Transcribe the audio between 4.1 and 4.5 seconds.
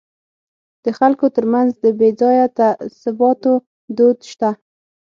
شته.